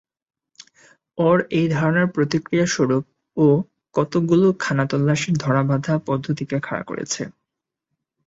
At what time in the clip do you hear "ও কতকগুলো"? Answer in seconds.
3.37-4.47